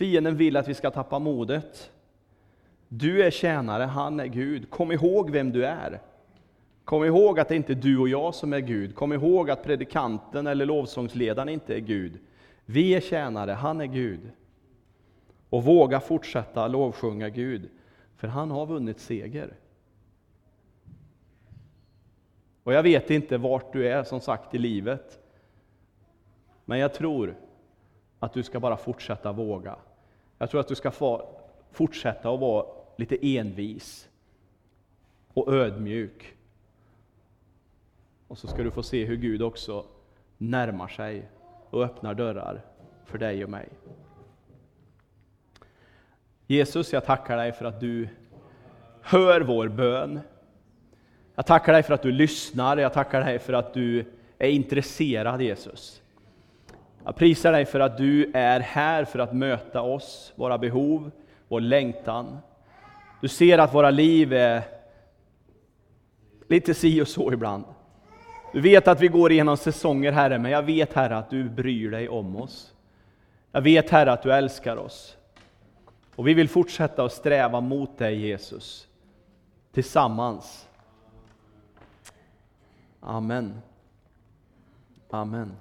Fienden 0.00 0.36
vill 0.36 0.56
att 0.56 0.68
vi 0.68 0.74
ska 0.74 0.90
tappa 0.90 1.18
modet. 1.18 1.90
Du 2.88 3.22
är 3.22 3.30
tjänare, 3.30 3.82
han 3.82 4.20
är 4.20 4.26
Gud. 4.26 4.70
Kom 4.70 4.92
ihåg 4.92 5.30
vem 5.30 5.52
du 5.52 5.66
är. 5.66 6.00
Kom 6.84 7.04
ihåg 7.04 7.40
att 7.40 7.48
det 7.48 7.56
inte 7.56 7.72
är 7.72 7.74
du 7.74 7.98
och 7.98 8.08
jag 8.08 8.34
som 8.34 8.52
är 8.52 8.60
Gud. 8.60 8.94
Kom 8.94 9.12
ihåg 9.12 9.50
att 9.50 9.62
predikanten 9.62 10.46
eller 10.46 10.66
lovsångsledaren 10.66 11.48
inte 11.48 11.74
är 11.74 11.78
Gud. 11.78 12.18
Vi 12.64 12.94
är 12.94 13.00
tjänare, 13.00 13.50
han 13.50 13.80
är 13.80 13.86
Gud. 13.86 14.20
Och 15.50 15.64
våga 15.64 16.00
fortsätta 16.00 16.68
lovsjunga 16.68 17.28
Gud, 17.28 17.70
för 18.16 18.28
han 18.28 18.50
har 18.50 18.66
vunnit 18.66 19.00
seger. 19.00 19.56
Och 22.62 22.72
jag 22.72 22.82
vet 22.82 23.10
inte 23.10 23.38
vart 23.38 23.72
du 23.72 23.88
är 23.88 24.04
som 24.04 24.20
sagt 24.20 24.54
i 24.54 24.58
livet. 24.58 25.18
Men 26.64 26.78
jag 26.78 26.94
tror 26.94 27.36
att 28.18 28.32
du 28.32 28.42
ska 28.42 28.60
bara 28.60 28.76
fortsätta 28.76 29.32
våga. 29.32 29.76
Jag 30.40 30.50
tror 30.50 30.60
att 30.60 30.68
du 30.68 30.74
ska 30.74 30.90
få 30.90 31.38
fortsätta 31.72 32.30
att 32.30 32.40
vara 32.40 32.66
lite 32.96 33.36
envis 33.36 34.08
och 35.34 35.54
ödmjuk. 35.54 36.36
Och 38.28 38.38
så 38.38 38.46
ska 38.46 38.62
du 38.62 38.70
få 38.70 38.82
se 38.82 39.04
hur 39.04 39.16
Gud 39.16 39.42
också 39.42 39.84
närmar 40.38 40.88
sig 40.88 41.28
och 41.70 41.84
öppnar 41.84 42.14
dörrar 42.14 42.62
för 43.04 43.18
dig 43.18 43.44
och 43.44 43.50
mig. 43.50 43.68
Jesus, 46.46 46.92
jag 46.92 47.04
tackar 47.04 47.36
dig 47.36 47.52
för 47.52 47.64
att 47.64 47.80
du 47.80 48.08
hör 49.00 49.40
vår 49.40 49.68
bön. 49.68 50.20
Jag 51.34 51.46
tackar 51.46 51.72
dig 51.72 51.82
för 51.82 51.94
att 51.94 52.02
du 52.02 52.12
lyssnar, 52.12 52.76
jag 52.76 52.92
tackar 52.92 53.24
dig 53.24 53.38
för 53.38 53.52
att 53.52 53.74
du 53.74 54.12
är 54.38 54.48
intresserad 54.48 55.42
Jesus. 55.42 55.99
Jag 57.04 57.16
prisar 57.16 57.52
dig 57.52 57.64
för 57.64 57.80
att 57.80 57.98
du 57.98 58.30
är 58.34 58.60
här 58.60 59.04
för 59.04 59.18
att 59.18 59.32
möta 59.32 59.82
oss, 59.82 60.32
våra 60.36 60.58
behov, 60.58 61.10
vår 61.48 61.60
längtan. 61.60 62.38
Du 63.20 63.28
ser 63.28 63.58
att 63.58 63.74
våra 63.74 63.90
liv 63.90 64.32
är 64.32 64.62
lite 66.48 66.74
si 66.74 67.02
och 67.02 67.08
så 67.08 67.32
ibland. 67.32 67.64
Du 68.52 68.60
vet 68.60 68.88
att 68.88 69.00
vi 69.00 69.08
går 69.08 69.32
igenom 69.32 69.56
säsonger, 69.56 70.12
Herre, 70.12 70.38
men 70.38 70.50
jag 70.52 70.62
vet, 70.62 70.92
Herre, 70.92 71.16
att 71.16 71.30
du 71.30 71.48
bryr 71.48 71.90
dig 71.90 72.08
om 72.08 72.36
oss. 72.36 72.74
Jag 73.52 73.60
vet, 73.60 73.90
Herre, 73.90 74.12
att 74.12 74.22
du 74.22 74.32
älskar 74.32 74.76
oss. 74.76 75.16
Och 76.16 76.28
vi 76.28 76.34
vill 76.34 76.48
fortsätta 76.48 77.04
att 77.04 77.12
sträva 77.12 77.60
mot 77.60 77.98
dig, 77.98 78.26
Jesus, 78.26 78.88
tillsammans. 79.72 80.68
Amen. 83.00 83.60
Amen. 85.10 85.56